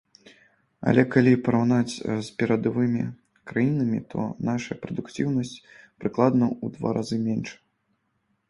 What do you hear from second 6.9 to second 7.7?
разы меншая.